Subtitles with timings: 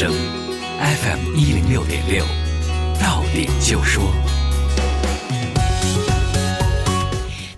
[0.00, 0.10] 声
[0.78, 2.24] FM 一零六点六，
[2.98, 4.02] 到点就说，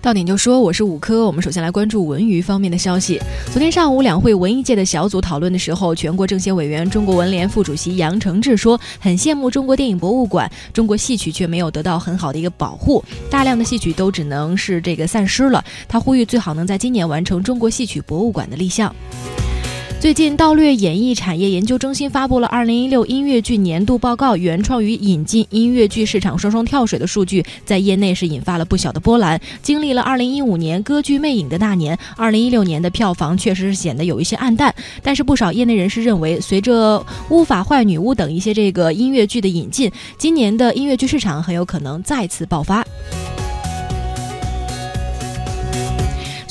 [0.01, 1.25] 到点就说，我是五科。
[1.25, 3.17] 我们首先来关注文娱方面的消息。
[3.53, 15.63] 昨天上午，两会文艺界的小组讨论的时候，全国政协委员、中国文联副主席杨承志说，很羡慕中国电影博物馆，中国戏曲却没有得到很好的一个保护，大量的戏曲都只能是这个散失了。
[15.87, 18.93] 他呼吁最好能在今年完成中国戏曲博物馆的立项。
[20.03, 29.39] 最近，道略演艺产业研究中心发布了二零一六音乐剧年度报告，原创与引进音乐剧市场双双跳水的数据，在业内是引发了不小的波澜。
[29.61, 34.75] 经历了二零一五年歌剧魅影的那年，二零一六年的票房确实是显得有一些暗淡。
[35.01, 42.85] 但是不少业内人士认为，随着《巫法坏女巫》等一些这个音乐剧的引进，今年的音乐剧市场很有可能再次爆发。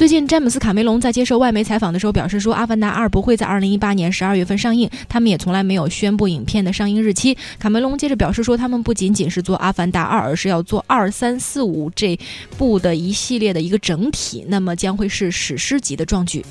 [0.02, 7.38] 最近，詹姆斯·卡梅隆在接受外媒采访的时候表示说，《阿凡达二》不会在二零一八年十二月份上映，他们也从来没有宣布影片的上映日期。
[7.56, 12.18] 卡梅隆接着表示说，他们不仅仅是做《阿凡达二》，而是要做二三四五这
[12.58, 16.44] 部的一系列的一个整体，那么将会是史诗级的壮举。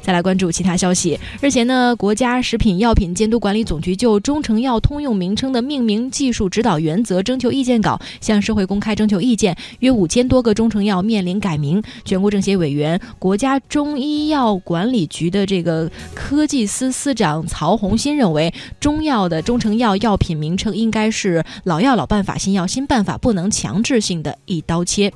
[0.00, 11.82] 再来关注其他消息，日前呢，国家食品药品监督管理总局就中成药通用名称的命名技术指导原则征求意见稿向社会公开征求意见，约五千多个中成药面临改名。
[12.06, 12.77] 全国政协委员。
[12.78, 25.12] 原国家中医药管理局的这个科技司司长曹红新认为，中药的中成药药品名称应该是老药老办法，新药新办法，不能强制性的一刀切。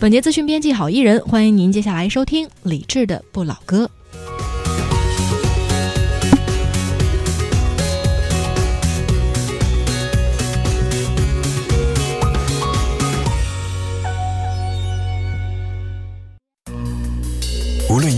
[0.00, 3.90] 本节资讯编辑郝一人，欢迎您接下来收听李志的不老歌。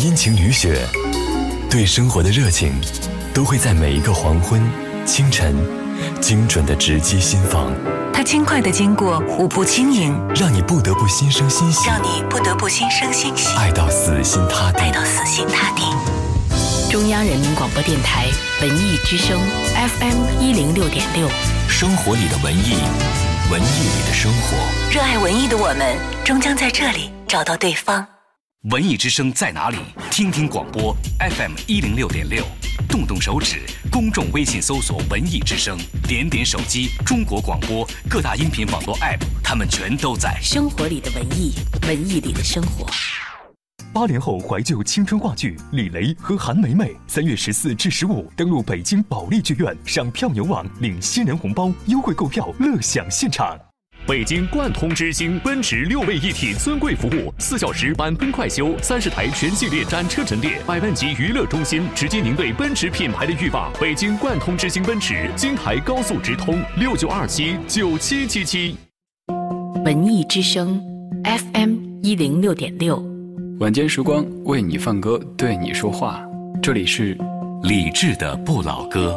[0.01, 0.81] 阴晴雨雪，
[1.69, 2.73] 对生活的热情
[3.35, 4.59] 都会在每一个黄昏、
[5.05, 5.55] 清晨，
[6.23, 7.71] 精准的直击心房。
[8.11, 15.83] 它轻快的经过，舞步轻盈，让你不得不心生欣喜，让你不得不心生欣喜，爱到死心塌地，爱到死心塌地。
[16.91, 18.25] 中央人民广播电台
[18.63, 19.39] 文艺之声
[19.99, 21.29] FM 一零六点六，
[21.69, 22.73] 生活里的文艺，
[23.53, 24.57] 文艺里的生活。
[24.91, 25.95] 热爱文艺的我们，
[26.25, 28.07] 终将在这里找到对方。
[28.65, 29.79] 文艺之声在哪里？
[30.11, 32.45] 听听广播 FM 一零六点六，
[32.91, 40.39] 动动手指，公众微信搜索“文艺之声”，点点手机，中国广播各大音频网络 App，他们全都在。
[40.43, 41.55] 生活里的文艺，
[41.87, 42.87] 文艺里的生活。
[43.95, 53.59] 八零后怀旧青春话剧《李雷和韩梅梅》，三月十四至十五登陆北京保利剧院，上票牛网领新人红包，优惠购票，乐享现场。
[54.07, 63.71] 北京贯通之星奔驰六位一体尊贵服务，四小时满分快修，三十台全系列展车陈列，百万级娱乐中心，直接您对奔驰品牌的欲望。
[63.81, 68.77] 北京贯通之星奔驰，京台高速直通，六九二七九七七七。
[69.85, 70.81] 文艺之声
[71.25, 73.01] ，FM 一零六点六。
[73.61, 76.21] 晚间时光为你放歌，对你说话，
[76.61, 77.17] 这里是
[77.63, 79.17] 理智的不老歌。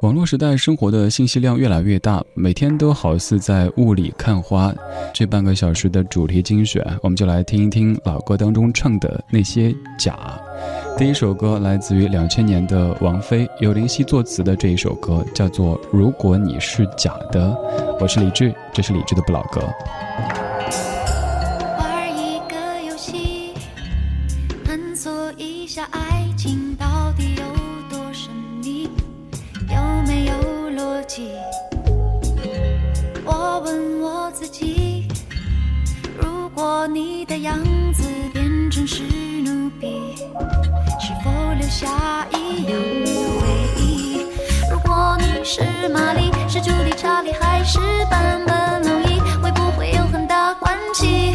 [0.00, 4.72] 网络时代生活的信息量越来越大，每天都好似在雾里看花。
[5.12, 10.40] 这半个小时的主题精选，我们就来听一听老歌当中唱的那些假。
[10.96, 17.50] 第一首歌来自于两千年的王菲，由林夕作词的这一首歌叫做《如果你是假的》。
[18.00, 19.60] 我是李志，这是李志的不老歌。
[36.92, 37.56] 你的样
[37.92, 38.02] 子
[38.32, 39.04] 变成史
[39.44, 40.16] 努比，
[40.98, 42.72] 是否留下一样
[43.04, 43.46] 的回
[43.80, 44.26] 忆？
[44.68, 47.78] 如果你是玛丽，是朱莉、查理，还是
[48.10, 51.32] 版本龙一，会不会有很大关系？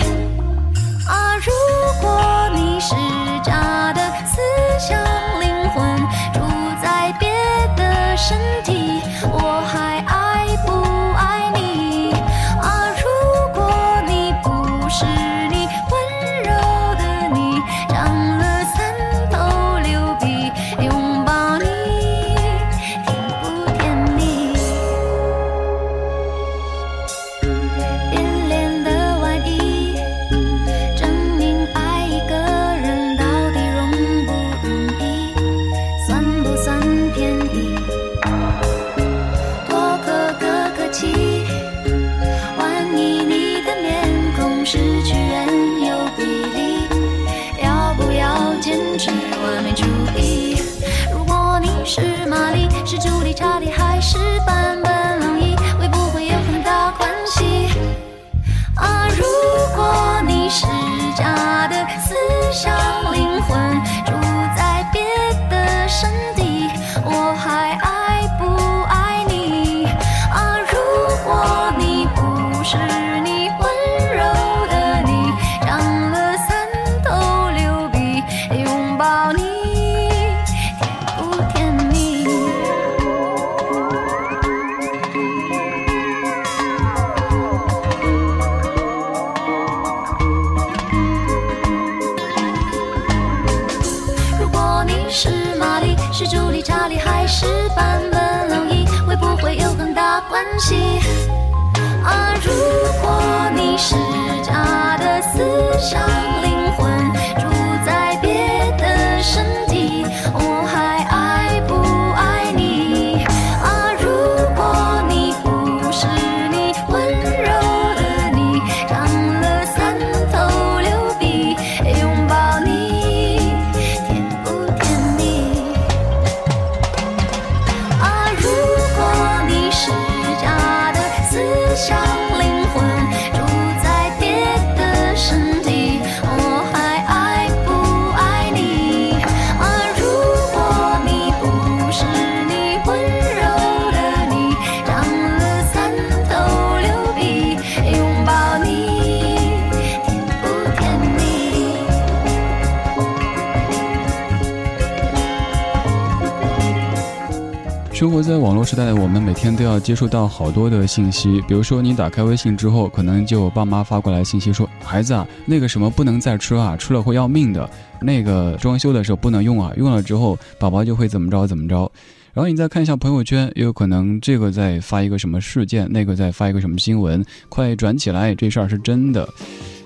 [157.96, 161.42] 生活在网络时代的我们，每天都要接触到好多的信息。
[161.48, 167.70] 比如说，你打开微信之后，可能就有爸妈发过来信息说：“孩子啊，那个什么不能再吃啊，吃了会要命的。
[168.02, 171.90] 那个装修的时候不能用啊，用了之后宝宝就会怎么着怎么着。”
[172.36, 179.26] 然后你再看一下朋友圈，也有可能这个在发一个什么事件，那个在发一个什么新闻，快转起来，这事儿是真的。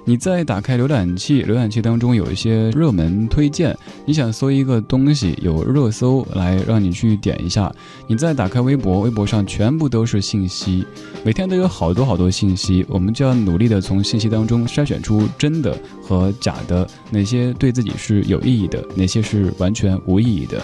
[0.06, 7.72] 你再打开浏览器，浏览器当中有一些热门推荐，你想搜一个东西，有热搜来让你去点一下。
[8.08, 10.86] 你再打开微博，微博上全部都是信息，
[11.24, 20.60] 每天都有好多好多信息，我们就要努力的从信息当中筛选出真的和假的，哪些对自己是有意义的，哪些是完全无意义的。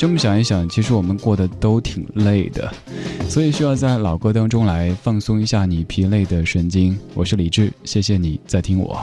[0.00, 2.72] 这么想一想，其实我们过得都挺累的，
[3.28, 6.98] 所以需要在老歌当中来放松一下你疲累的神经。
[7.12, 8.98] 我是李志，谢谢你在听我。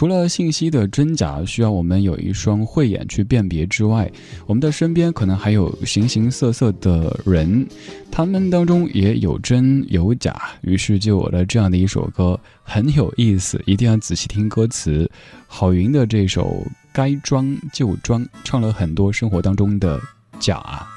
[0.00, 4.10] 除了信息的真假需要我们有一双慧眼去辨别之外，
[4.46, 7.66] 我们的身边可能还有形形色色的人，
[8.10, 15.06] 他们当中也有真有假，于是就有了这样的一首歌，很有意思，一定要仔细听歌词。
[15.46, 16.46] 郝云的这首
[16.94, 20.00] 《该装就装》，唱了很多生活当中的
[20.38, 20.89] 假。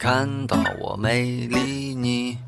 [0.00, 2.38] 看到我没理你，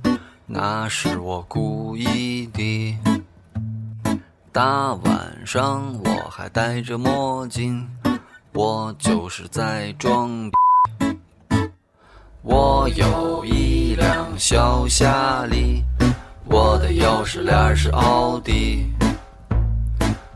[0.46, 2.98] 那是我故意的。
[4.50, 7.86] 大晚上我还戴着墨镜，
[8.54, 10.50] 我就是在装。
[12.40, 15.84] 我有一辆小夏利，
[16.46, 18.86] 我的钥匙链是奥迪。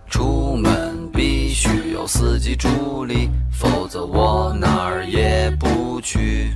[0.06, 6.52] 出门必须有司机助理，否则我哪儿也不去。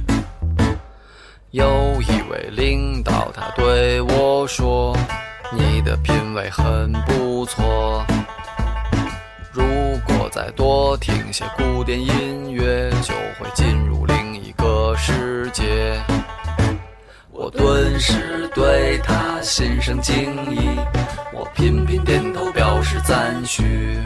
[1.52, 4.96] 有一位领导，他对我说
[5.50, 8.06] ：“你的品味很不错，
[9.50, 9.64] 如
[10.06, 16.00] 果再多听些古典音乐，就会进入另一个世界。”
[17.32, 20.78] 我顿时对他心生敬意，
[21.32, 23.98] 我频频点头表示赞许。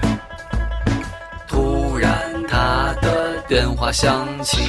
[1.46, 4.62] 突然，他的电话响起。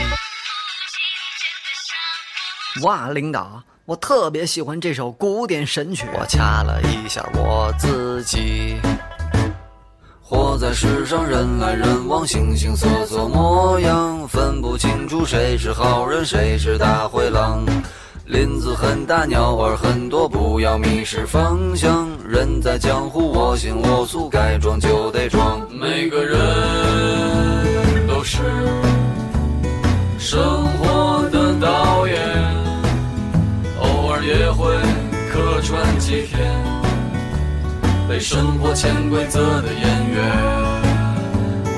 [2.82, 6.06] 哇，领导，我特别喜欢这首古典神曲。
[6.14, 8.76] 我掐了一下我自己，
[10.22, 17.66] 活在世上，人来人往，形形色色模样，分不清楚谁是好人，谁是大灰狼。
[18.26, 22.10] 林子很大，鸟儿很多，不要迷失方向。
[22.28, 25.62] 人在江湖，我行我素，该装就得装。
[25.72, 28.42] 每个人都是
[30.18, 30.42] 生
[30.80, 30.85] 活
[34.66, 34.74] 会
[35.32, 36.52] 客串几天，
[38.10, 40.18] 被生活潜规则的演员。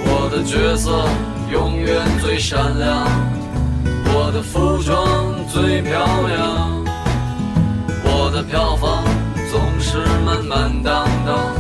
[0.06, 1.06] 我的角色
[1.52, 3.06] 永远最闪亮，
[4.14, 6.86] 我的服装最漂亮，
[8.06, 9.04] 我的票房
[9.52, 11.54] 总是满满当当，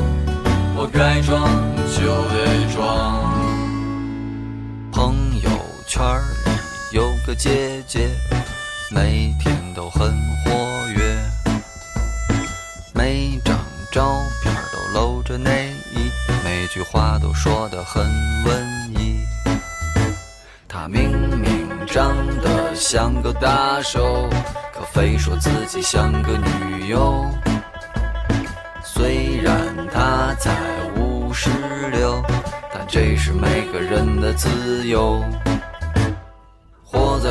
[0.77, 1.43] 我该装
[1.93, 3.35] 就得装。
[4.93, 5.49] 朋友
[5.87, 6.01] 圈
[6.45, 8.07] 里有个姐姐，
[8.89, 10.09] 每天都很
[10.45, 10.51] 火
[10.93, 11.17] 跃，
[12.93, 13.57] 每张
[13.91, 16.11] 照片都露着内衣，
[16.43, 18.05] 每句话都说得很
[18.43, 19.19] 文艺。
[20.67, 24.29] 她明明长得像个大手，
[24.73, 27.25] 可非说自己像个女优。
[28.83, 29.55] 虽然
[29.93, 30.55] 她才
[30.95, 31.49] 五十
[31.91, 32.23] 六，
[32.73, 35.23] 但这是每个人的自由。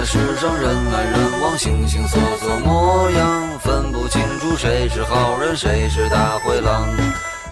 [0.07, 6.87] 世上，人来人往，形形色色模样，分不清楚谁是好人，谁是大灰狼。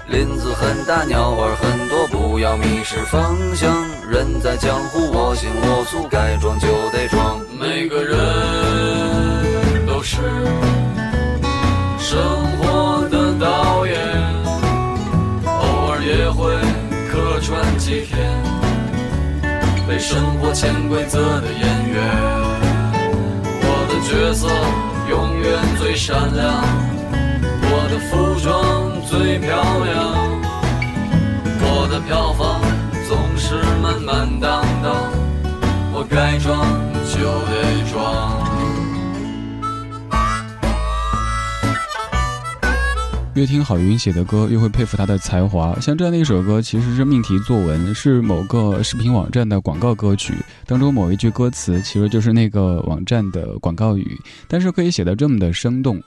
[0.07, 3.75] 林子很大，鸟儿很多，不要迷失方向。
[4.09, 7.41] 人在江湖，我行我素，该装就得装。
[7.59, 10.21] 每个人都是
[11.99, 12.23] 生
[12.59, 13.99] 活的导演，
[15.45, 16.55] 偶尔也会
[17.11, 18.34] 客串几天，
[20.07, 21.97] 生活潜规则的演员。
[23.63, 24.47] 我的角色
[25.09, 26.63] 永远最闪亮，
[27.71, 29.49] 我的服装最漂
[29.83, 29.97] 亮，
[31.59, 32.61] 我的票房
[33.09, 35.11] 总是满满当当，
[35.91, 36.61] 我该装
[37.09, 37.17] 就
[37.49, 38.54] 得装。
[43.35, 45.79] 越听郝云写的歌，越会佩服他的才华。
[45.81, 50.35] 像这样的一首歌，其实是命题作文，是某个视频网站的广告歌曲
[50.67, 56.01] 当中某一句歌词，其实就是那个网站的广告语，但是可以写得这么的生动。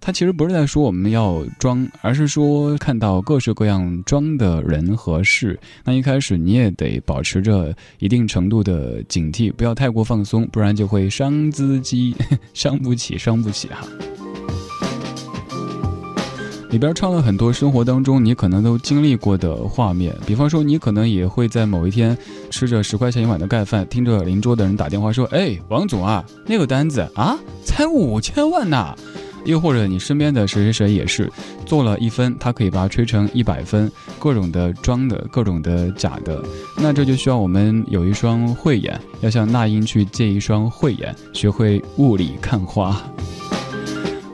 [0.00, 12.14] 他其实不是在说我们要装，而是说看到各式各样装的人和事，那一开始你也得保持着一定程度的警惕，不要太过放松，不然就会伤自己，
[12.52, 13.86] 伤不起，伤不起哈。
[16.74, 22.18] 里边唱了很多生活当中你可能都经历过的画面，比方说你可能也会在某一天
[22.50, 28.92] 吃着十块钱一碗的盖饭，听着邻桌的人打电话说：“哎，王总啊，那个单子啊，才五千万呐！”
[29.46, 31.30] 又或者你身边的谁谁谁也是
[31.64, 33.88] 做了一分，他可以把它吹成一百分，
[34.18, 36.42] 各种的装的，各种的假的，
[36.76, 43.00] 那这就需要我们有一双慧眼，要向那英去借一双慧眼，学会雾里看花。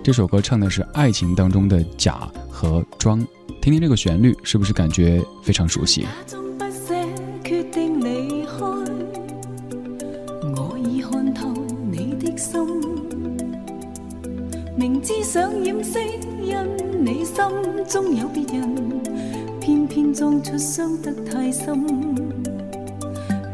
[0.02, 3.18] 这首歌唱的是爱情当中的假和装，
[3.60, 6.02] 听听这个旋律，是不是感觉非常熟悉？
[6.02, 7.06] 假装不捨，
[7.44, 8.90] 決定離開。
[10.56, 11.48] 我已看透
[11.90, 12.60] 你的心，
[14.74, 16.00] 明知想掩飾，
[16.42, 17.36] 因你心
[17.86, 18.74] 中有別人，
[19.60, 21.86] 偏偏裝出傷得太深。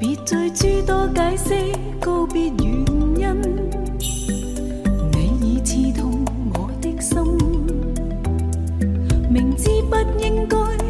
[0.01, 3.66] 別再諸多解釋，告別原因。
[9.89, 10.86] 明知不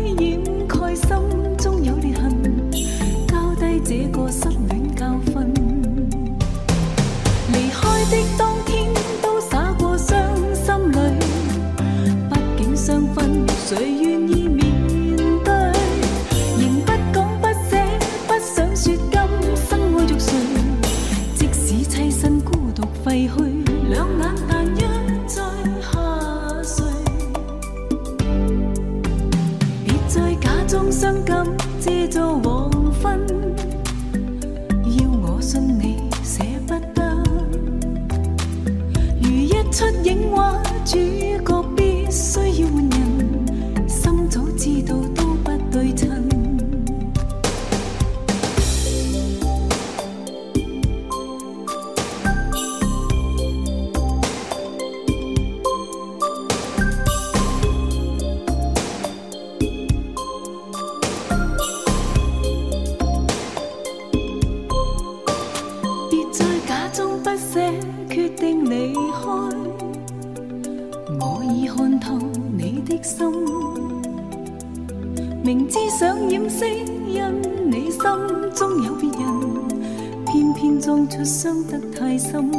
[81.17, 82.51] 出伤得太深。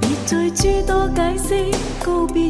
[0.00, 1.70] 别再诸多解释
[2.02, 2.45] 告别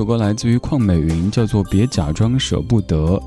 [0.00, 3.18] 首歌来自于邝美云，叫做《别假装舍不得》。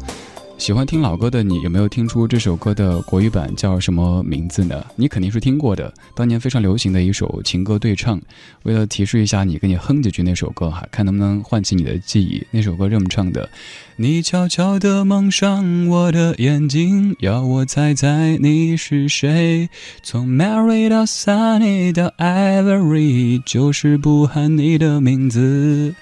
[0.57, 4.83] 喜欢听老歌的你，有没有听出这首歌的国语版叫什么名字呢？
[4.95, 8.19] 你肯定是听过的，当年非常流行的一首情歌对唱。
[8.63, 12.43] 为了提示一下你，给你哼几句那首歌哈，看能不能唤起你的记忆。
[12.49, 13.47] 那首歌这么唱的：
[13.95, 19.69] 你悄悄地蒙上我的眼睛，要我猜猜你是谁。
[20.01, 25.93] 从 Mary 到 Sunny 到 Ivory，就是不喊你的名字。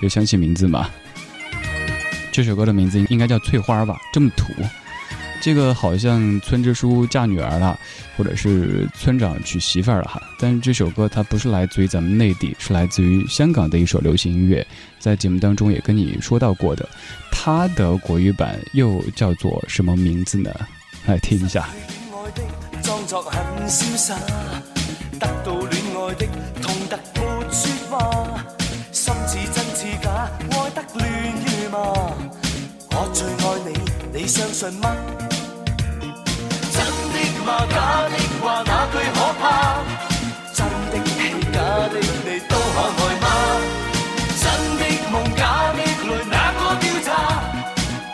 [0.00, 0.88] 有想起名字吗？
[2.30, 4.52] 这首歌的名字应该叫《翠花》吧，这么土。
[5.40, 7.78] 这个好像村支书嫁女儿了，
[8.16, 10.20] 或者是村长娶媳妇儿了哈。
[10.38, 14.66] 但是这首歌它不是来自于咱们内地，是来自于香港的一首流行音乐，
[14.98, 16.88] 在节目当中也跟你说到过的。
[17.30, 20.50] 它的国语版又叫做什么名字呢？
[21.06, 21.68] 来听一下。
[34.28, 34.94] 相信吗？
[36.70, 37.64] 真的吗？
[37.70, 37.76] 假
[38.10, 39.42] 的话哪句可怕？
[40.52, 40.60] 真
[40.92, 41.18] 的戲
[41.50, 41.56] 假
[41.88, 43.26] 的你都可爱吗？
[44.38, 44.44] 真
[44.76, 47.08] 的梦假的泪哪個調查？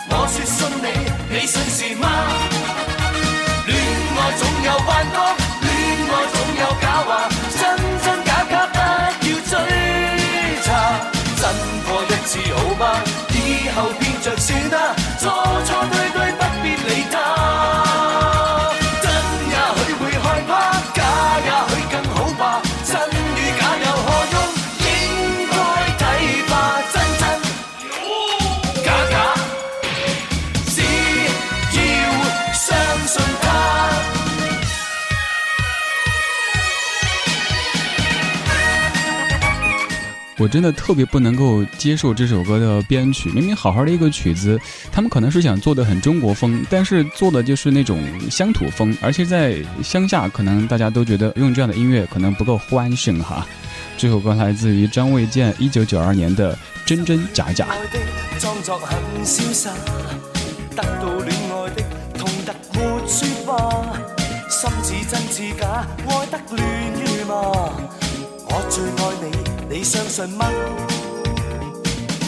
[0.08, 0.86] 我说信你，
[1.34, 2.06] 你信是吗？
[3.66, 3.76] 恋
[4.16, 5.18] 爱总有幻觉，
[5.62, 5.68] 恋
[6.10, 7.10] 爱总有假话，
[7.58, 7.60] 真
[8.04, 9.52] 真假假不要追
[10.62, 10.66] 查。
[11.40, 11.42] 真
[11.88, 12.82] 过一次好吗？
[13.34, 15.22] 以後變着算啦，錯
[15.66, 15.68] 錯
[40.44, 44.60] 我真的特别不能够接受这首歌的编曲，明明好好的一个曲子，
[44.92, 47.98] 他们可能是想做的很中国风，但是做的就是那种
[48.30, 53.46] 乡土风，而且在乡下，可能大家都觉得用这样的音乐可能不够欢声哈。
[53.96, 56.54] 这首歌来自于张卫健一九九二年的
[56.84, 57.64] 《真真假假》。
[57.90, 57.98] 的
[58.38, 59.70] 裝作很瀟灑，
[60.76, 61.82] 得到戀愛的
[62.18, 63.96] 痛得沒說話，
[64.50, 66.60] 心似真假，愛得亂
[67.00, 67.70] 如麻。
[68.46, 69.13] 我最愛
[69.74, 70.46] 你，相信吗？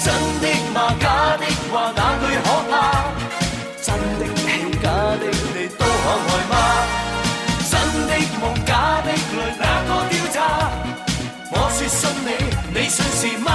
[0.02, 0.96] 真的嗎？
[0.98, 2.74] 假的話哪句可怕？
[3.80, 4.44] 真的戲
[4.82, 5.86] 假的你都可
[6.26, 6.54] 愛嗎？
[7.70, 7.72] 真
[8.08, 8.70] 的夢假
[9.06, 9.32] 的淚
[9.62, 10.36] 哪個調查？
[11.52, 12.28] 我說信你，
[12.74, 13.48] 你信是嗎？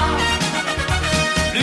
[1.51, 1.55] 戀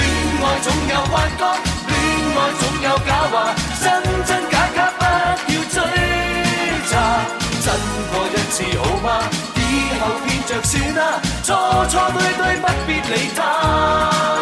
[0.45, 1.43] 愛總有幻覺，
[1.89, 1.91] 戀
[2.37, 3.85] 愛總有假話，真
[4.27, 5.01] 真假假不
[5.51, 5.81] 要追
[6.91, 6.93] 查。
[7.65, 7.67] 真
[8.13, 9.09] 過一次好嗎？
[9.57, 9.61] 以
[9.99, 11.01] 後變着算啦，
[11.49, 11.57] 错
[11.89, 14.38] 错对对，不必理他。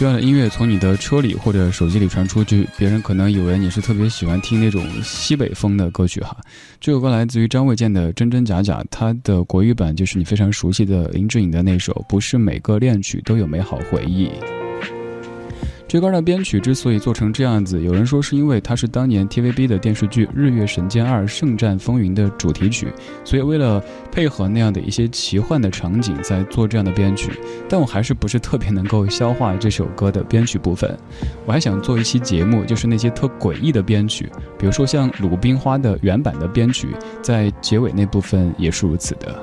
[0.00, 6.34] 这样的音乐从你的车里或者手机里传出去，别人可能以为你是特别喜欢听那种西北风的歌曲哈。
[6.80, 14.28] 这首歌来自于张卫健的《真真假假》，它的国语版就是你非常熟悉的林志颖的那首《不是每个恋曲都有美好回忆》。
[15.90, 22.86] 这歌的编曲之所以做成这样子，有人说是因为它是当年 TVB 的电视剧《日月神剑二：圣战风云》的主题曲，
[23.24, 27.32] 所以为了配合那样的一些奇幻的场景，在做这样的编曲。
[27.68, 30.96] 但我还是不是特别能够消化这首歌的编曲部分。
[31.44, 36.86] 我还想做一期节目，就是那些特诡异的编曲，比如说像《鲁冰花》的原版的编曲，
[37.20, 39.42] 在结尾那部分也是如此的。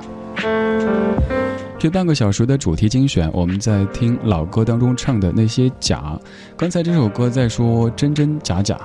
[1.78, 6.18] 这半个小时的主题精选，我们在听老歌当中唱的那些假。
[6.56, 8.80] 刚才这首歌在说真真假假，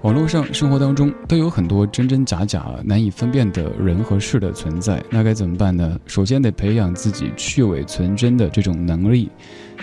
[0.00, 5.04] 网络上、生活当中都有很多真真假假、难以分辨的人和事的存在。
[5.10, 5.98] 那该怎么办呢？
[6.06, 9.30] 首先得培养自己去伪存真的这种能力，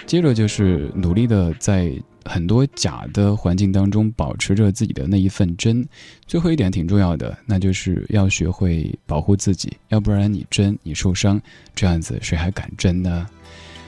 [0.08, 1.94] 接着就是努力的在
[2.26, 5.88] 很多假的环境当中保持着自己的那一份真。
[6.28, 11.40] 最后一点挺重要的，那就是要学会保护自己，要不然你真你受伤，
[11.74, 13.28] 这样子谁还敢真呢？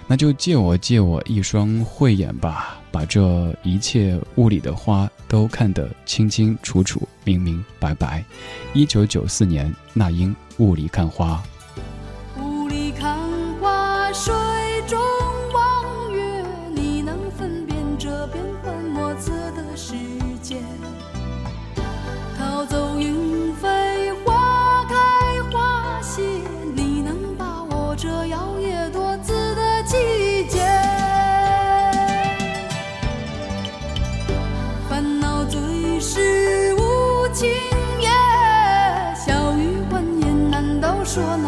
[0.10, 8.23] 那就借我借我一双慧眼吧，把这一切雾里的花都看得清清楚楚、明明白白。
[8.73, 11.43] 一九九四年，那英雾里看花。
[12.39, 13.19] 雾里看
[13.60, 14.34] 花，水
[14.88, 14.97] 中
[41.17, 41.46] 说那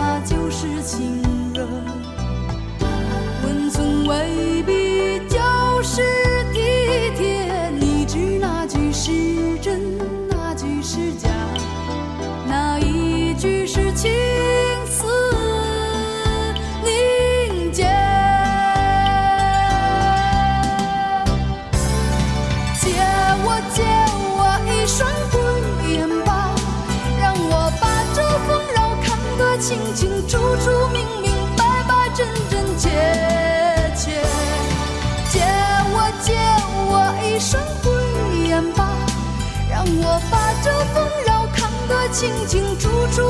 [42.20, 43.29] 清清楚楚、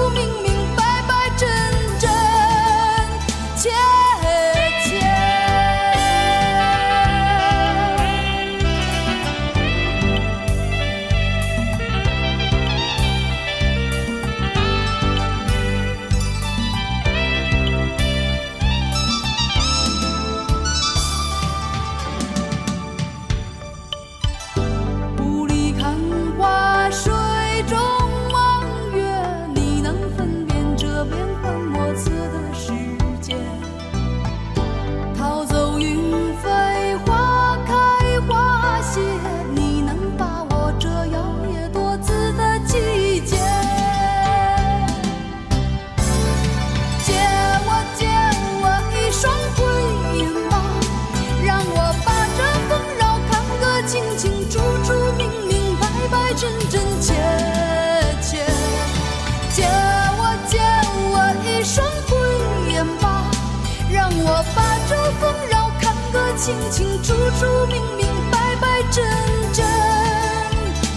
[66.50, 69.06] 清清楚楚、明明白白、真
[69.54, 69.64] 真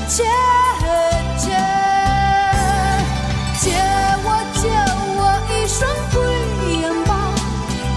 [0.09, 0.25] 切
[1.37, 1.51] 切。
[3.61, 3.71] 借
[4.25, 4.65] 我借
[5.19, 5.79] 我一双
[6.11, 6.15] 慧
[6.73, 7.11] 眼吧，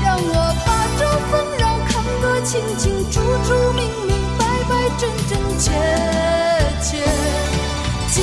[0.04, 0.68] 让我把
[1.00, 5.72] 这纷扰看个清清楚楚、明明白白、真真切
[6.82, 7.00] 切。
[8.12, 8.20] 借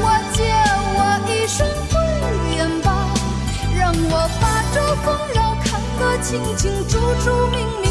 [0.00, 0.38] 我借
[0.96, 1.92] 我一双慧
[2.56, 2.88] 眼吧，
[3.78, 7.89] 让我把这纷扰看个清清楚楚、明明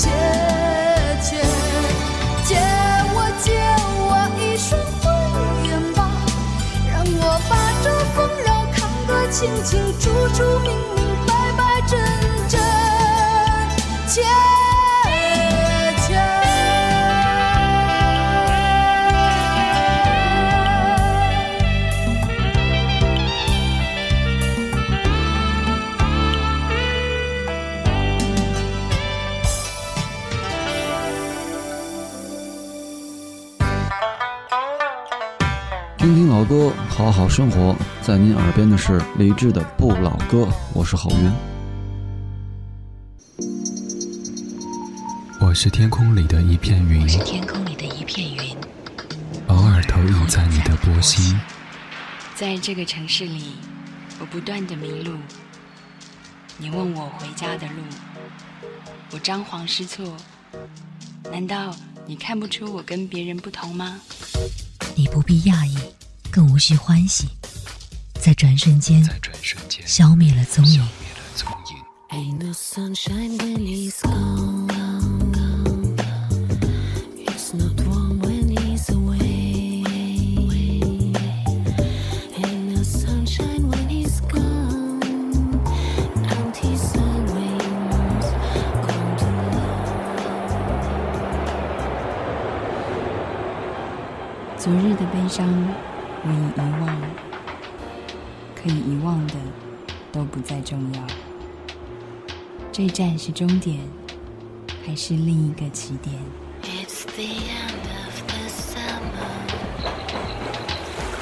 [0.00, 0.08] 真
[1.20, 1.36] 切切。
[2.46, 2.56] 借
[3.12, 3.46] 我借
[4.08, 4.10] 我
[4.40, 4.68] 一双
[5.00, 5.04] 慧
[5.68, 5.98] 眼吧，
[6.90, 10.99] 让我把这纷扰看得清清楚楚、明明
[36.20, 37.74] 听听老歌，好好生活。
[38.02, 40.42] 在您耳边的是李志的《不老歌》，
[40.74, 41.32] 我是郝云。
[45.40, 48.54] 我是天空里的一片云，是天空里的一片云，
[49.46, 51.40] 偶尔投影在你的波心。
[52.34, 53.54] 在这个城市里，
[54.18, 55.16] 我不断的迷路。
[56.58, 57.82] 你问我回家的路，
[59.12, 60.14] 我张皇失措。
[61.32, 63.98] 难道你看不出我跟别人不同吗？
[64.94, 65.78] 你不必讶异，
[66.30, 67.28] 更无需欢喜，
[68.20, 70.78] 在转瞬间，在转瞬间消灭了踪影。
[70.78, 71.50] 消灭了踪影。
[100.40, 101.02] 不再重要。
[102.72, 103.78] 这站是终点，
[104.86, 106.14] 还是另一个起点
[106.62, 109.34] ？It's the end of the summer.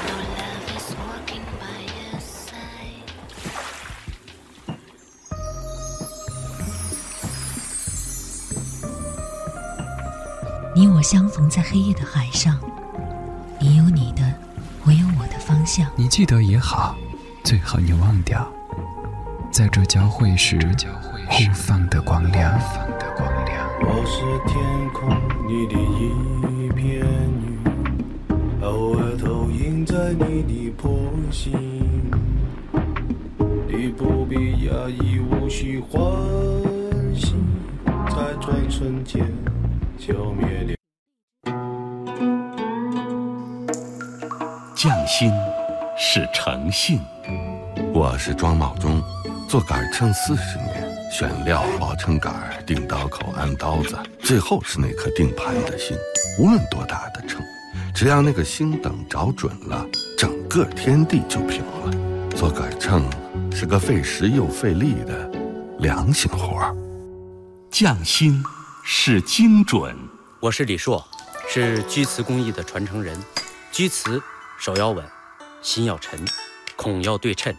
[0.07, 3.11] No love is walking by your side.
[10.73, 12.57] 你我相逢在黑夜的海上，
[13.59, 14.33] 你有你的，
[14.85, 15.91] 我有我的方向。
[15.97, 16.95] 你记得也好，
[17.43, 18.49] 最好你忘掉，
[19.59, 20.57] 在这交汇时
[21.27, 22.57] 互放的光亮。
[23.81, 24.57] 我是天
[24.93, 25.09] 空
[25.49, 27.05] 里的一片
[27.43, 27.59] 云，
[28.61, 31.51] 偶尔投影在你的波心。
[33.67, 35.99] 你不必讶异，无需欢
[37.13, 37.35] 喜，
[37.85, 39.21] 在转瞬间
[39.97, 40.73] 消灭了。
[44.73, 45.29] 匠心
[45.97, 47.01] 是诚信。
[47.91, 48.78] 我是庄茂忠，
[49.49, 55.97] 做杆秤四十年，选料、熬秤杆、定刀口、安刀子，最后是那颗定盘的心。
[56.37, 57.43] 无论多大的秤，
[57.91, 59.83] 只要那个星等找准了，
[60.15, 62.29] 整个天地就平了。
[62.35, 63.03] 做杆秤
[63.51, 65.27] 是个费时又费力的
[65.79, 66.75] 良心活儿。
[67.71, 68.43] 匠心
[68.83, 69.97] 是精准。
[70.39, 71.03] 我是李硕，
[71.51, 73.19] 是居瓷工艺的传承人。
[73.71, 74.21] 居瓷
[74.59, 75.03] 手要稳，
[75.63, 76.23] 心要沉，
[76.75, 77.51] 孔要对称，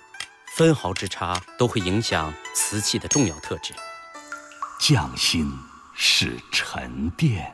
[0.61, 3.73] 分毫之差都会影响瓷器的重要特质。
[4.79, 5.51] 匠心
[5.97, 7.51] 是沉淀。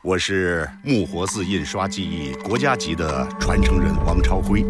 [0.00, 4.64] 我是木活字印刷技艺国家级的传承人王朝辉，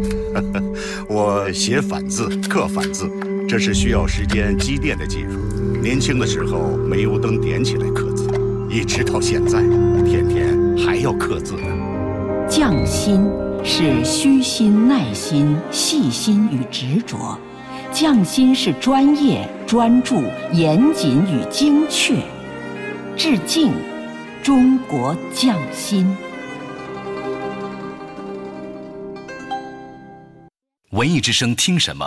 [1.06, 3.10] 我写反字、刻反字，
[3.46, 5.38] 这是需要时间积淀的技术。
[5.82, 8.26] 年轻的时候煤油灯点起来刻字，
[8.70, 9.60] 一直到现在，
[10.02, 12.48] 天天还要刻字呢。
[12.48, 13.30] 匠心
[13.62, 17.38] 是虚心、耐心、细心与执着，
[17.92, 20.22] 匠心是专业、专注、
[20.53, 22.14] 严谨与精确。
[23.16, 23.72] 致敬，
[24.42, 26.14] 中国匠心。
[30.90, 32.07] 文艺之声听什么？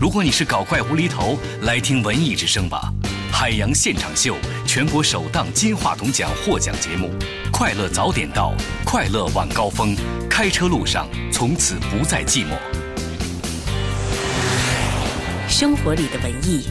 [0.00, 2.90] 如果你是搞怪无厘头，来听文艺之声吧。
[3.30, 7.10] 海洋现场秀，全国首档金话筒奖获奖节目，
[7.52, 9.94] 快乐早点到，快乐晚高峰，
[10.28, 12.79] 开车路上从此不再寂寞。
[15.60, 16.64] 生活里的文艺，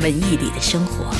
[0.00, 1.12] 文艺里的生活。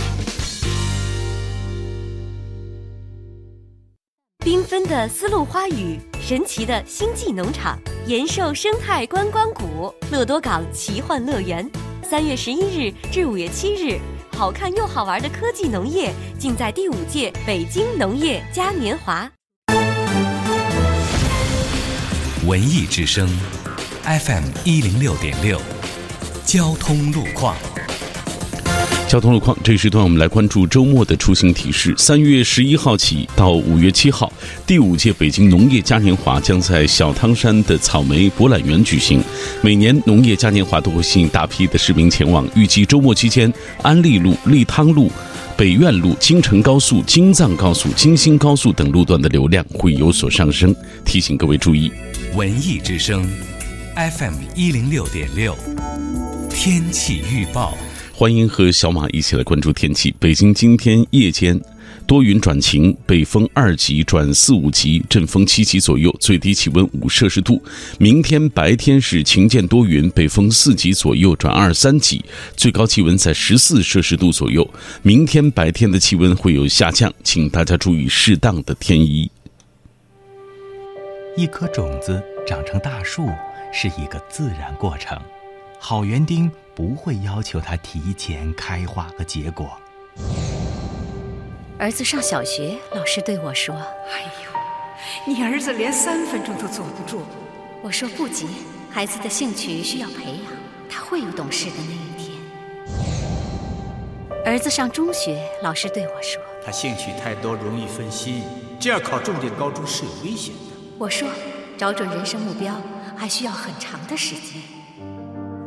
[4.45, 11.69] 缤纷的丝路花语，神奇的星际农场，延寿生态观光谷，乐多港奇幻乐园。
[12.09, 13.99] 三月十一日至五月七日，
[14.31, 19.29] 好看又好玩的科技农业，尽在第五届北京农业嘉年华。
[22.47, 23.29] 文艺之声
[24.05, 25.61] ，FM 一零六点六，
[26.47, 27.57] 交通路况。
[29.09, 31.95] 交交通路况，这一时段我们来关注周末的出行提示。
[31.97, 34.31] 三月十一号起到五月七号，
[34.67, 39.25] 第五届北京农业嘉年华将在小汤山的草莓博览园举行。
[39.63, 45.11] 每年农业嘉年华都会吸引大批的市民前往，预计周末期间，安利路、利汤路。
[45.57, 51.91] 北苑路、京承高速、京藏高速、京新高速等路段的流量会有所上升，提醒各位注意。
[52.35, 53.27] 文艺之声
[53.95, 55.57] ，FM 一零六点六，
[56.59, 57.77] 天气预报。
[58.15, 60.13] 欢迎和小马一起来关注天气。
[60.19, 61.61] 北京今天夜间。
[62.07, 67.63] 多云转晴，北风二级转四五级，阵风七级左右，最低气温五摄氏度。
[67.99, 72.25] 明天白天是晴间多云，北风四级左右转二三级，
[72.57, 74.69] 最高气温在十四摄氏度左右。
[75.03, 79.31] 明天白天的气温会有下降，请大家注意适当的添衣。
[81.37, 83.29] 一颗种子长成大树
[83.73, 85.21] 是一个自然过程，
[85.89, 89.79] 好园丁不会要求他提前开花和结果。
[91.79, 93.73] 儿子上小学，老师对我说
[94.11, 94.51] ：“哎呦，
[95.33, 97.23] 你儿子连三分钟都坐不住。”
[97.85, 98.49] 我说：“不急，
[98.91, 100.53] 孩子的兴趣需要培养，
[100.91, 102.37] 他会有懂事的那一天。”
[104.45, 108.43] 儿子上中学，老师对我说：“他兴趣太多，容易分心，
[108.81, 111.29] 这样考重点高中是有危险的。”我说
[111.79, 112.75] ：“找准人生目标，
[113.17, 114.61] 还需要很长的时间。”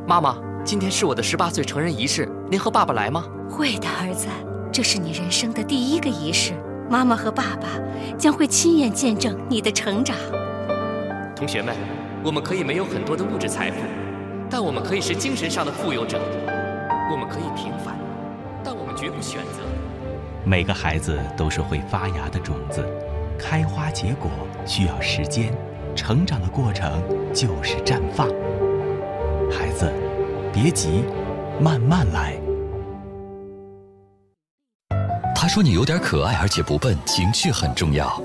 [0.10, 3.24] 妈妈，今天是我的十八岁成人仪式，您和爸爸来吗？
[3.48, 4.28] 会的，儿子。
[4.72, 6.54] 这是你人生的第一个仪式，
[6.90, 7.68] 妈妈和爸爸
[8.18, 10.18] 将会亲眼见证你的成长。
[11.36, 11.76] 同学们，
[12.24, 13.78] 我们可以没有很多的物质财富，
[14.50, 16.20] 但我们可以是精神上的富有者。
[17.12, 17.96] 我们可以平凡，
[18.64, 19.62] 但我们绝不选择。
[20.44, 22.84] 每个孩子都是会发芽的种子，
[23.38, 24.32] 开花结果
[24.66, 25.54] 需要时间，
[25.96, 27.00] 成长的过程
[27.32, 28.28] 就是绽放。
[29.52, 29.92] 孩子，
[30.54, 31.04] 别急，
[31.60, 32.40] 慢慢来。
[35.36, 38.22] 他说你有点可爱，而且不笨，情趣很重要。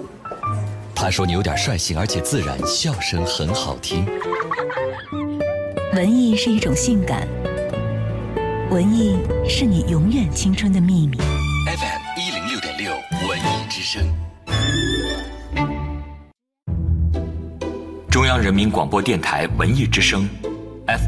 [0.95, 4.07] 他说你有点率性，而且自然，笑声很好听。
[5.95, 7.27] 文艺是一种性感，
[8.71, 11.17] 文艺是你永远青春的秘密。
[11.19, 12.93] FM 一零六点六，
[13.29, 14.03] 文艺之声。
[18.11, 20.29] 中央人民广播电台文艺之声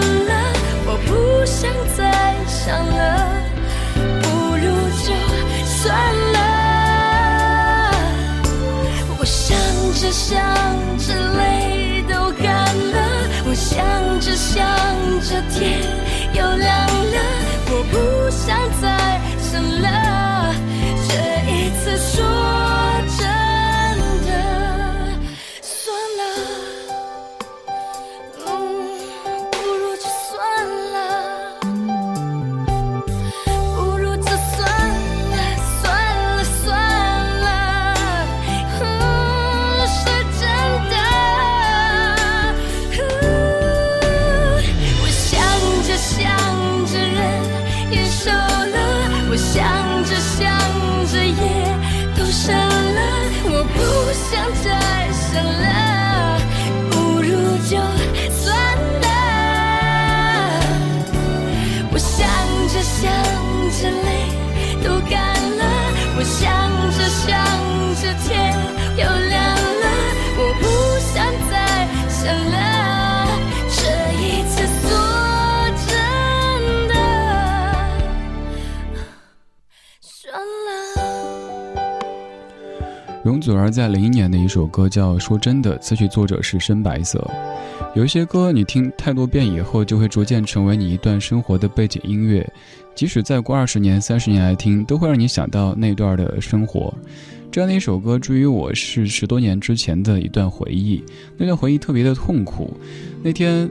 [0.00, 0.32] 了，
[0.86, 1.10] 我不
[1.46, 2.00] 想再
[2.46, 3.00] 想了，
[4.22, 4.26] 不
[4.56, 4.64] 如
[5.04, 5.08] 就
[5.66, 5.88] 算
[6.32, 6.38] 了。
[9.18, 9.56] 我想
[9.94, 10.36] 着想
[10.98, 12.98] 着泪都干了，
[13.46, 13.78] 我想
[14.20, 14.58] 着想
[15.20, 15.82] 着天
[83.50, 87.28] 祖儿在零一年的一首歌叫《说真的》，词曲作者是深白色。
[87.96, 92.48] 有一些歌你听太多遍以后，就会逐渐成为你一段生活的背景音乐，
[92.94, 96.94] 即使再过二十年、三十年来听，都会让你想到那段的生活。
[97.50, 101.02] 这样的一首歌，至于我是十多年之前的一段回忆，
[101.36, 102.72] 那段回忆特别的痛苦。
[103.20, 103.68] 那天，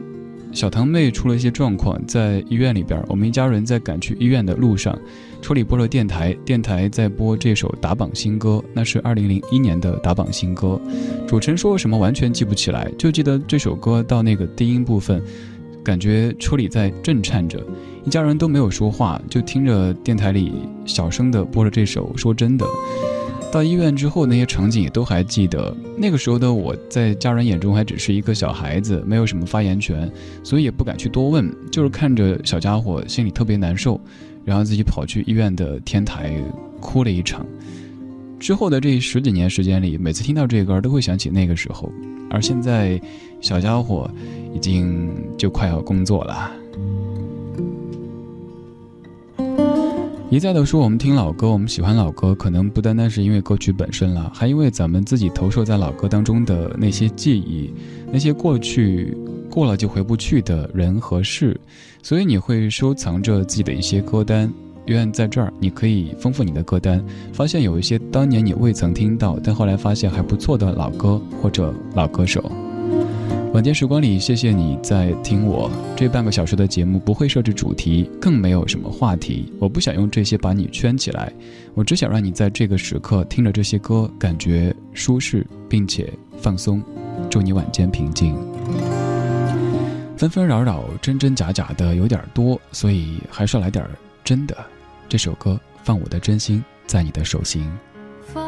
[0.52, 4.94] 小堂妹出了一些状况，在医院里边，我们一家人在赶去医院的路上，
[5.42, 10.80] 车里播了电台，电台在播这首打榜新歌，那是二零零一年的打榜新歌。
[11.28, 15.22] 主持人说什么完全记不起来，就记得这首歌到那个低音部分，
[15.84, 17.66] 感觉车里在震颤着，
[18.06, 20.52] 一家人都没有说话，就听着电台里
[20.86, 22.12] 小声的播着这首。
[22.16, 22.66] 说真的。
[23.52, 25.76] 到医院之后，那些场景也都还记得。
[25.98, 30.08] 那个时候的我在家人眼中还只是一个小孩子，没有什么发言权，
[30.44, 34.00] 所以也不敢去多问，就是看着小家伙心里特别难受，
[34.46, 36.34] 然后自己跑去医院的天台
[36.80, 37.46] 哭了一场。
[38.40, 41.92] 之后的这十几年时间里，每次听到这歌都会想起那个时候。
[42.30, 43.02] 而现在，
[43.42, 44.10] 小家伙
[44.54, 46.52] 已经就快要工作了。
[50.30, 57.74] 一再的说，我们听老歌，我们喜欢老歌，可能不单单是因为歌曲本身了，还因为咱们自己投射在老歌当中的那些记忆，
[58.12, 59.18] 那些过去
[59.50, 61.60] 过了就回不去的人和事，
[62.02, 64.52] 所以你会收藏着自己的一些歌单。
[64.86, 72.52] 愿在这儿，你可以丰富你的歌单，发现有一些当年你未曾听到，但后来发现还不错的老歌或者老歌手。
[73.54, 79.52] 晚间时光里，谢谢你在听我这半个小时的节目，不会设置主题，更没有什么话题。
[79.60, 81.32] 我不想用这些把你圈起来，
[81.74, 86.82] 我只想让你在这个时刻听着这些歌，感觉舒适并且放松。
[87.30, 88.36] 祝你晚间平静。
[90.20, 93.90] 纷纷扰扰，真真假假的有点多，所以还是来点
[94.22, 94.54] 真的。
[95.08, 97.66] 这首歌放我的真心在你的手心。
[98.26, 98.44] 放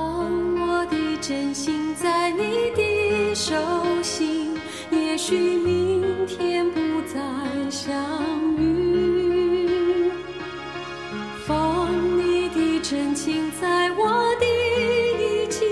[0.60, 2.42] 我的真心在你
[2.76, 3.56] 的手
[4.04, 4.54] 心，
[4.92, 7.22] 也许明天不再
[7.70, 7.96] 相
[8.58, 10.12] 遇。
[11.46, 15.66] 放你的真情在我的衣襟，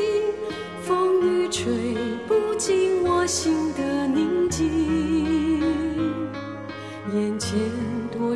[0.81, 1.93] 风雨吹
[2.25, 4.07] 不进我心的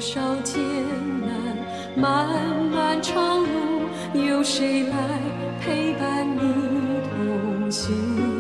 [0.04, 0.62] 少艰
[1.22, 1.58] 难，
[1.96, 2.28] 漫
[2.76, 3.48] 漫长路，
[4.14, 4.98] 有谁来
[5.62, 6.42] 陪伴你
[7.10, 8.33] 同行？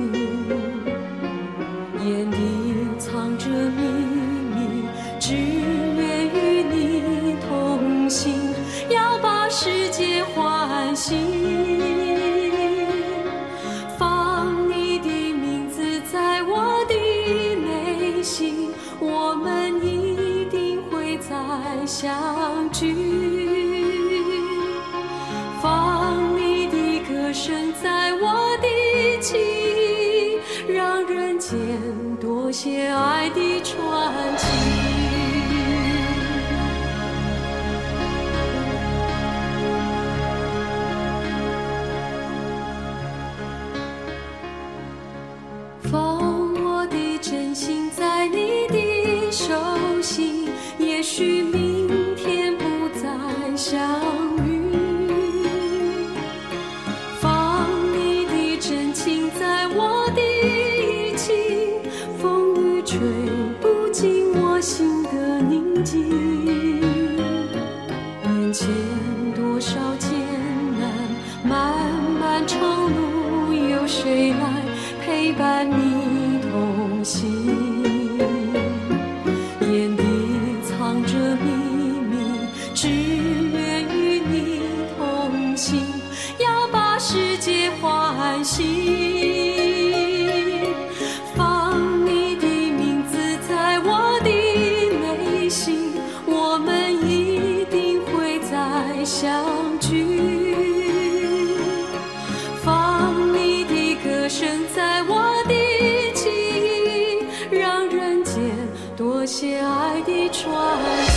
[109.26, 111.13] 些爱的传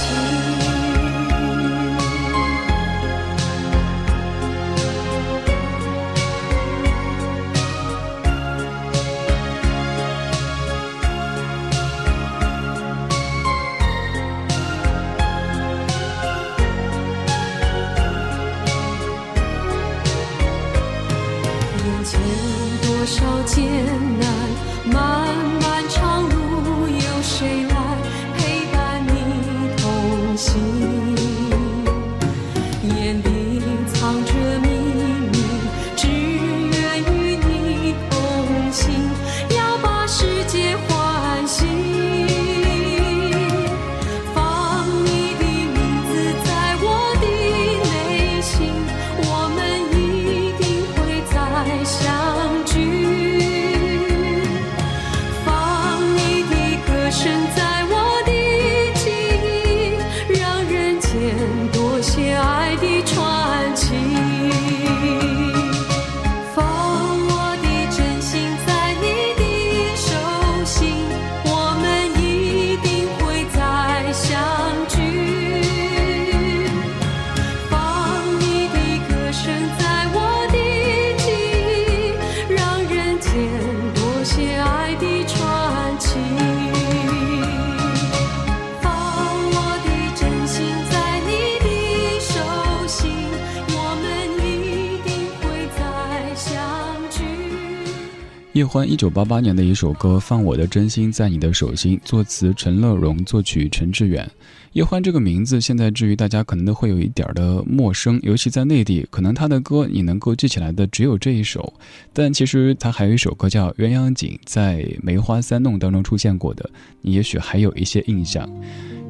[98.56, 104.26] 叶欢一九八八年的一首歌《放我的真心在你的手心》，作词陈乐融，作曲陈志远。
[104.72, 111.70] 叶欢这个名字现在至于大家可能都会有一点的陌生，尤其在内地，可能他的歌你能够记起来的只有这一首。
[112.14, 116.70] 但其实他还有一首歌叫《鸳鸯锦》，在《梅花三弄》当中出现过的，
[117.02, 118.50] 你也许还有一些印象。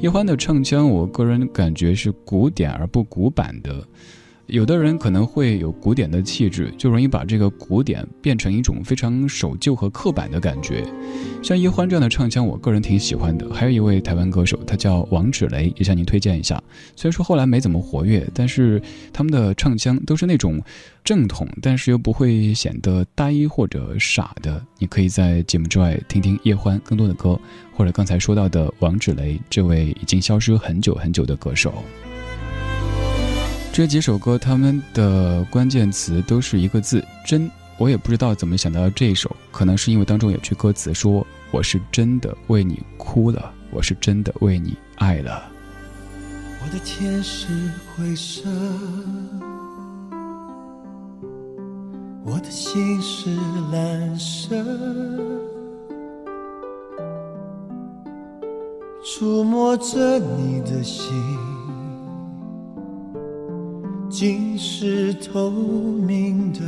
[0.00, 3.86] 叶欢的唱腔，我个人感觉是古典而不古板的。
[4.46, 10.84] 有的人可能会有古典的气质，就容易把这个古典变成一种非常守旧和刻板的感觉。
[11.42, 13.52] 像叶欢这样的唱腔，我个人挺喜欢的。
[13.52, 16.62] 还有一位台湾歌手，他叫王芷雷，也向您推荐一下。
[16.94, 18.80] 虽然说后来没怎么活跃，但是
[19.12, 20.62] 他们的唱腔都是那种
[21.02, 24.64] 正统，但是又不会显得呆或者傻的。
[24.78, 27.36] 你可以在节目之外听听叶欢更多的歌，
[27.72, 31.74] 或者刚才说到的王芷雷这位已经消失很久很久的歌手。
[33.76, 37.46] 这几首歌，他们的关键词都是一个字“真”。
[37.76, 45.44] 我也不知道怎么想到这一首，可能是因为当中有句歌词说：“我是真的为你哭了，我是真的为你爱了。”
[46.64, 47.48] 我的天是
[47.94, 48.48] 灰色，
[52.24, 53.28] 我的心是
[53.70, 54.56] 蓝色，
[59.04, 61.12] 触摸着你的心。
[64.08, 66.60] 竟是透明的，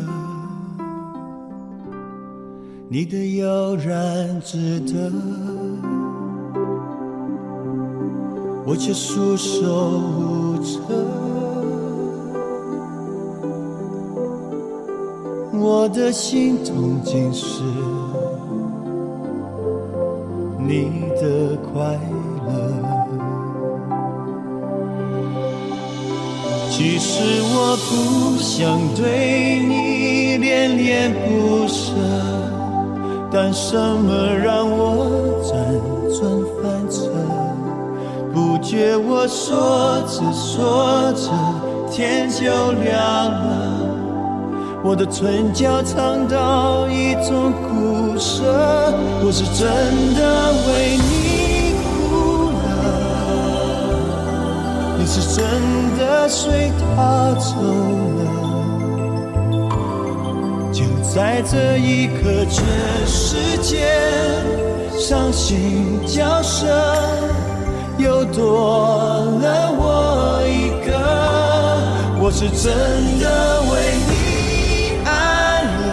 [2.88, 5.12] 你的悠然自得，
[8.66, 10.80] 我却束手无策。
[15.60, 17.62] 我的心痛竟是
[20.58, 22.17] 你的快乐。
[26.70, 31.92] 其实我不想对你恋恋不舍，
[33.32, 35.50] 但什么让我辗
[36.16, 36.30] 转
[36.62, 37.10] 反侧？
[38.32, 41.30] 不觉我说着说着
[41.90, 42.96] 天就亮
[43.28, 43.46] 了，
[44.84, 48.44] 我的唇角尝到一种苦涩，
[49.24, 51.27] 我是真的为你。
[55.10, 55.42] 是真
[55.96, 57.56] 的随他走
[58.18, 58.20] 了，
[60.70, 62.62] 就在这一刻，全
[63.06, 63.88] 世界
[64.98, 66.66] 伤心交涉，
[67.96, 70.92] 又多了我一个，
[72.20, 72.70] 我是真
[73.18, 73.26] 的
[73.70, 73.72] 为
[74.10, 74.12] 你
[75.06, 75.08] 爱
[75.80, 75.88] 了，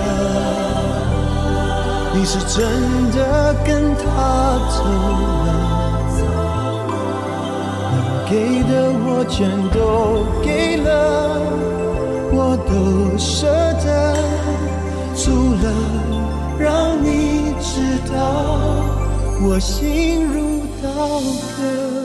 [2.14, 2.56] 你是真
[3.12, 3.18] 的
[3.64, 4.04] 跟他
[4.70, 4.84] 走
[5.45, 5.45] 了，
[8.36, 11.40] 给的我全都给了，
[12.34, 13.48] 我都舍
[13.82, 14.14] 得，
[15.16, 15.32] 除
[15.64, 15.72] 了
[16.60, 18.14] 让你知道
[19.42, 21.22] 我心如刀
[21.56, 22.05] 割。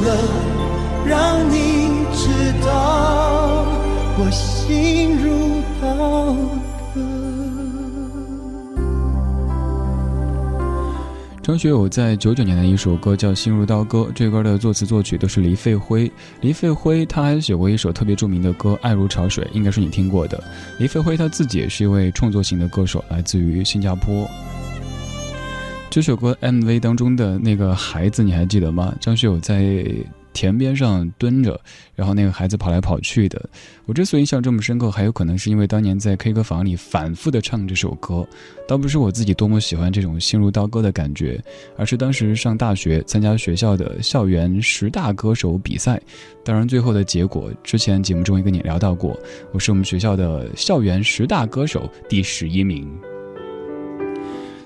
[0.00, 0.16] 了
[1.06, 2.28] 让你知
[2.64, 3.64] 道
[4.18, 6.34] 我心如刀
[6.94, 7.00] 割。
[11.42, 16.10] 张学友在九九年的一首歌叫《心如刀割》，这歌的作词作曲都是黎费辉。
[16.42, 20.40] 黎费辉他还写过一首特别著名的歌《爱如潮水》，应该是你听过的。
[20.78, 24.28] 黎费辉他自己也是一位创作型的歌手，来自于新加坡。
[25.90, 28.94] 这首歌 MV 当中的那个孩子你还记得吗？
[29.00, 29.84] 张学友在
[30.32, 31.60] 田边上蹲着，
[31.96, 33.50] 然后那个孩子跑来跑去的。
[33.86, 38.24] 我之所以印象这么深刻，还有可能是因为当年在 K 歌房里反复的唱这首歌，
[38.68, 41.42] 倒不是我自己多么喜欢这种心如刀割的感觉，
[41.76, 46.00] 而是当时上大学参加学校的校园十大歌手比赛，
[46.44, 49.18] 当然最后的结果之前节目中也跟你聊到过，
[49.50, 52.88] 我是我们学校的校园十大歌手第十一名。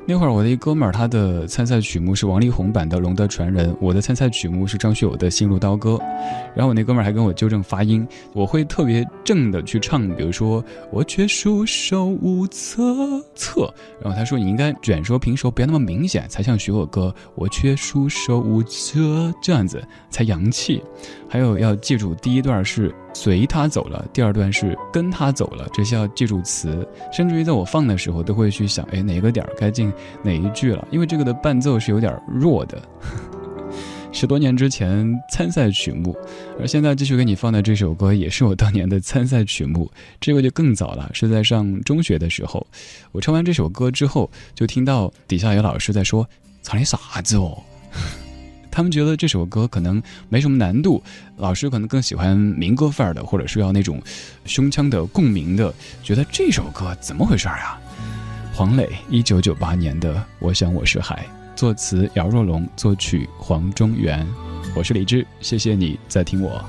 [0.07, 5.93] 那会儿我的一哥们儿，他的参赛曲目是王力宏版的《龙的传人》，我的参赛曲目是张学友的《心如刀割》。
[6.55, 12.83] 然后我那哥们儿还跟我纠正发音，我会特别正的去唱，比如说我却束手无策
[13.35, 13.73] 策。
[13.99, 17.15] 然后他说你应该卷舌平舌，不要那么明显，才像学我哥。
[17.35, 20.83] 我却束手无策，这样子才洋气。
[21.35, 26.89] 还有要记住，第一段是随他走了，第二段是跟他走了，这些要记住词。
[27.13, 32.81] 甚至于在我放的时候，都会去想，哎，哪个点儿该进哪一句了，因为这个的伴奏是有点弱的。
[34.15, 36.17] 十多年之前参赛曲目，
[36.61, 39.91] 而现在继续给你放的这首歌，也是我当年的参赛曲目。
[40.21, 42.65] 这个就更早了，是在上中学的时候。
[43.11, 46.25] 我唱完这首歌之后，就听到底下有老师在说
[46.63, 47.61] ：“唱的啥子哦？”
[48.75, 51.01] 他们觉得这首歌可能没什么难度，
[51.37, 54.03] 老师可能更喜欢民歌范儿的，或者是要那种
[54.47, 55.73] 胸腔的共鸣的。
[56.03, 57.79] 觉得这首歌怎么回事啊？
[58.53, 61.25] 黄磊一九九八年的《我想我是海》，
[61.57, 64.27] 作词姚若龙，作曲黄中原。
[64.75, 66.61] 我是李志，谢谢你在听我。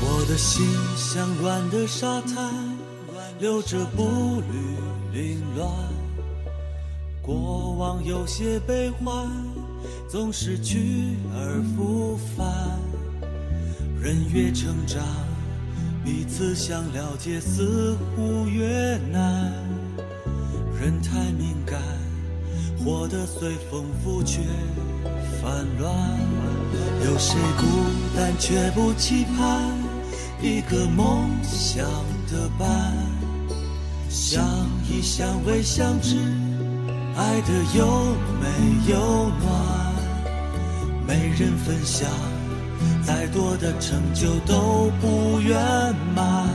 [0.00, 0.64] 我的心
[0.96, 2.54] 像软的沙滩，
[3.40, 5.97] 留着步履凌乱。
[7.28, 9.28] 过往有些悲欢，
[10.08, 12.80] 总是去而复返。
[14.00, 15.04] 人越成长，
[16.02, 19.52] 彼此想了解似乎越难。
[20.80, 21.78] 人太敏感，
[22.78, 24.40] 活得随风拂却
[25.42, 25.94] 烦乱。
[27.04, 27.66] 有谁孤
[28.16, 29.76] 单却不期盼
[30.40, 31.84] 一个梦想
[32.32, 32.96] 的伴？
[34.08, 34.42] 相
[34.88, 36.16] 依相偎相知，
[37.18, 37.84] 爱得又
[38.40, 38.46] 美
[38.86, 38.96] 又
[39.42, 39.46] 暖。
[41.04, 42.08] 没人分享，
[43.04, 45.58] 再多的成就都不圆
[46.14, 46.46] 满。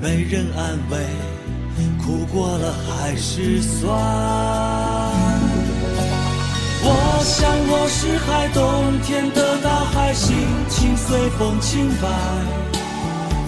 [0.00, 0.98] 没人安慰，
[2.04, 3.88] 苦过了还是酸。
[6.82, 10.34] 我想我是海，冬天的大海，心
[10.68, 12.67] 情随风轻摆。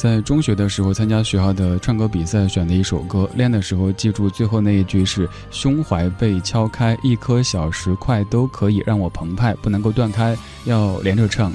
[0.00, 10.34] 在中学的时候参加学校的唱歌比赛，选的一首歌，练的时候记住最后那一句是“胸怀被敲开，一颗小石块都可以让我澎湃”，不能够断开，
[10.64, 11.52] 要连着唱。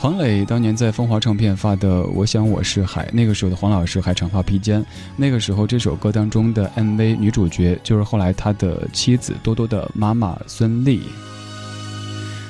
[0.00, 4.84] 黄磊当年在风华唱片发的《我想我是海》，那个时候的黄老师还长发披肩。
[5.14, 11.02] 那个时候这首歌当中的 MV 女主角就是后来他的妻子多多的妈妈孙俪。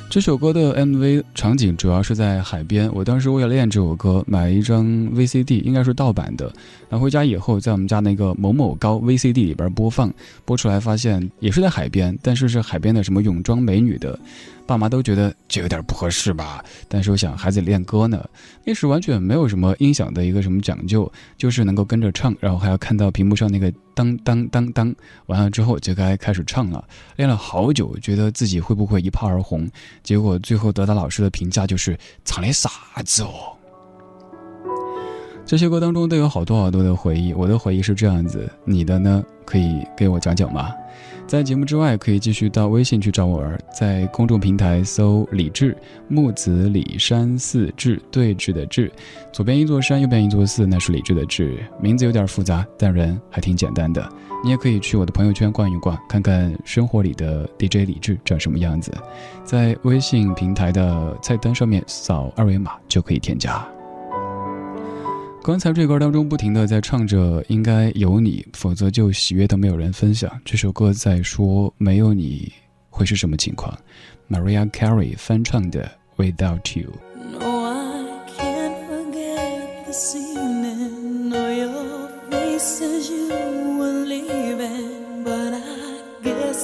[0.09, 2.91] 这首歌的 MV 场景主要是在海边。
[2.95, 6.51] 我当时为了练这首歌，买了一张 VCD，应该是盗版的。
[6.89, 10.11] 拿回家以后，在我们家那个某某高 VCD 里边播放，
[10.45, 14.19] 播出来发现也是在海边，但是是海边的什么泳装美女的。
[14.67, 18.23] 爸妈都觉得这有点不合适吧，但是我想孩子练歌呢，
[18.65, 24.95] 那时完全没有什么音响的一个什么讲究，就是能够跟着唱，然后还要看到屏幕上那个当当当当，
[25.27, 26.85] 完了之后就该开始唱了。
[27.17, 29.71] 练了好久，觉得自己会不会一炮而红，
[30.03, 32.69] 结果最后得到老师的评价就是唱的啥
[33.05, 33.53] 子哦。
[35.45, 39.25] 这些歌当中都有好多好多的回忆，我的回忆是这样子，你的呢？
[39.45, 40.73] 可以给我讲讲吗？
[41.27, 48.91] 在节目之外，可以继续到微信去找我儿，在公众平台搜“李志木子李山寺志对峙的志”，
[49.35, 51.59] 左边一座山，右边一座寺，那是李志的志。
[51.81, 54.09] 名字有点复杂，但人还挺简单的。
[54.45, 58.93] 你也可以去我的朋友圈逛一逛，看看生活里的 DJ 李志长什么样子。
[59.45, 63.67] 在微信平台的菜单上面扫二维码就可以添加。
[65.47, 70.29] 刚才这歌当中不停的在唱着“应该有你，否则就喜悦都没有人分享”。
[70.45, 72.53] 这首歌在说没有你
[72.91, 73.73] 会是什么情况
[74.29, 75.89] ？Maria Carey 翻唱的
[76.21, 76.91] 《Without You》。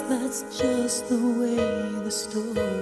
[0.08, 1.56] That's just the way
[2.02, 2.81] the story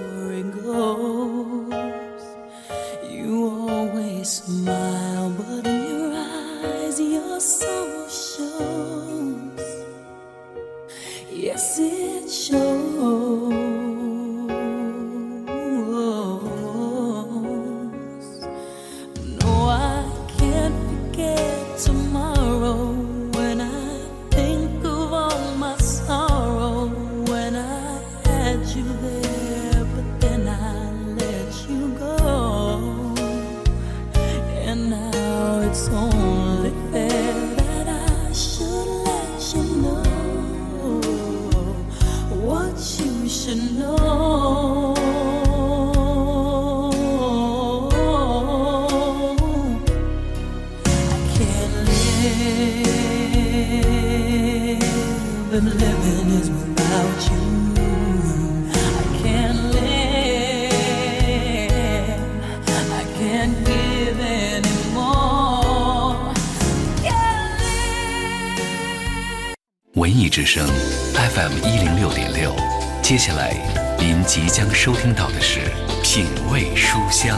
[70.31, 70.65] 之声
[71.13, 72.55] FM 一零六点六，
[73.03, 73.51] 接下来
[73.99, 75.59] 您即将收听到的是
[76.01, 77.37] 品味书香。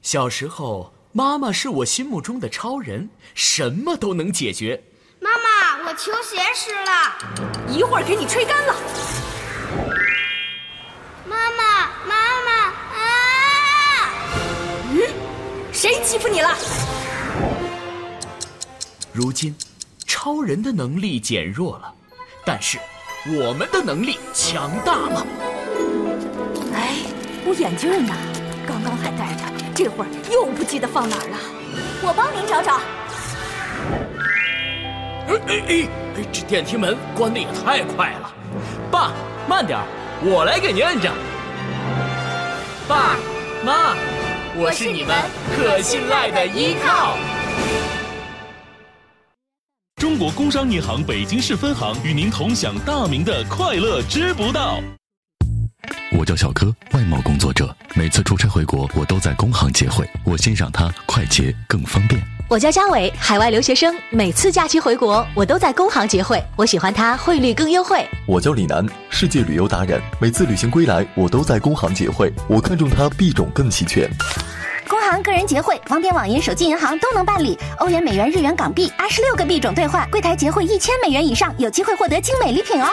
[0.00, 4.80] 小时候，妈妈是我心目中的超人，什么都能解决。
[5.18, 7.66] 妈妈，我球鞋湿了。
[7.68, 8.76] 一会儿给你吹干了。
[11.26, 12.52] 妈妈，妈妈
[12.94, 14.12] 啊！
[14.92, 15.00] 嗯，
[15.72, 16.56] 谁欺负你了？
[19.12, 19.52] 如今，
[20.08, 21.92] 超人的能力减弱了，
[22.44, 22.78] 但是
[23.26, 25.26] 我们的能力强大了。
[26.74, 26.94] 哎，
[27.44, 28.14] 我眼镜呢？
[28.66, 29.44] 刚刚还戴着，
[29.74, 31.36] 这会儿又不记得放哪儿了。
[32.02, 32.80] 我帮您找找。
[35.28, 35.88] 哎哎哎！
[36.32, 38.34] 这电梯门关的也太快了。
[38.90, 39.12] 爸，
[39.46, 39.84] 慢点儿，
[40.22, 41.12] 我来给您摁着。
[42.88, 43.14] 爸
[43.62, 43.94] 妈，
[44.56, 45.14] 我是你们
[45.54, 47.18] 可信赖的依靠。
[50.08, 54.80] 中国工商银行北京市分行与您同享大明的快乐知不道。
[56.16, 62.18] 我叫小柯，外贸工作者，每次出差回国，我都在工行结汇，我欣赏它快捷更方便。
[62.48, 68.02] 我叫嘉伟，海外留学生，每次假期回国，我都在工行结汇，我喜欢它汇率更优惠。
[68.26, 74.10] 我叫李楠，世界旅游达人，每次旅行归来，我都在工行结汇，我看中它币种更齐全。
[74.88, 77.58] 工行个人结汇，网点、网银、手机银行都能办理。
[77.76, 82.88] 欧元、美元、日元、港币，二十六个币种兑换，柜台结汇一千美元以上，有机会获得精美礼品哦。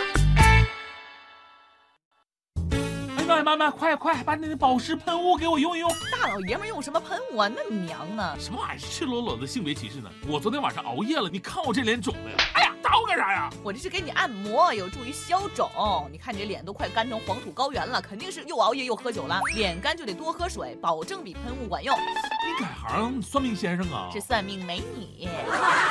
[3.45, 5.87] 妈妈妈，快快把你的保湿喷雾给我用一用！
[6.11, 7.47] 大老爷们用什么喷雾啊？
[7.47, 8.35] 那么娘呢？
[8.39, 8.79] 什么玩意儿？
[8.79, 10.09] 赤裸裸的性别歧视呢？
[10.27, 12.37] 我昨天晚上熬夜了，你看我这脸肿的呀！
[12.55, 13.47] 哎呀，打我干啥呀？
[13.63, 15.69] 我这是给你按摩，有助于消肿。
[16.11, 19.39] 你看你这脸都快干成黄土高原了，肯定是又熬夜又喝酒了。
[19.53, 21.95] 脸干就得多喝水，保证比喷雾管用。
[21.95, 24.09] 你改行算命先生啊？
[24.11, 25.29] 是算命美女。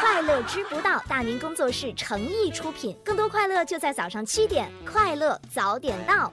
[0.00, 6.32] 快乐知不道，大明工作室诚意出品，更多快乐就在早上七点，快乐早点到。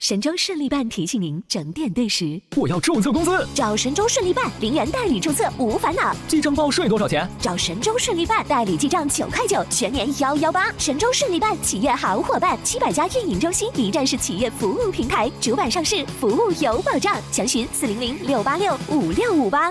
[0.00, 2.40] 神州顺利办提醒您整点对时。
[2.56, 6.16] 我要注册公司，找神州顺利办，零元代理注册无烦恼。
[6.26, 7.28] 记账报税多少钱？
[7.38, 10.72] 找神州顺利办，代理记账九块九，全年幺幺八。
[10.78, 17.14] 神州顺利办企业好伙伴，七百家运营中心，一站式企业服务平台，主板上市，服务有保障。
[17.30, 19.70] 详询四零零六八六五六五八。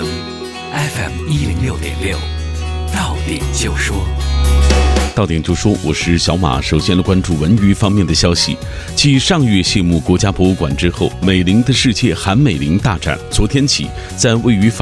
[0.00, 2.16] ，FM 一零六点六，
[2.94, 3.96] 到点就说。
[5.14, 6.58] 到点就说，我是小马。
[6.62, 8.56] 首先来关注文娱方面的消息。
[8.96, 13.86] 继上月谢幕国家博物馆之后，美玲的世界韩美玲大展昨天起
[14.16, 14.70] 在位于。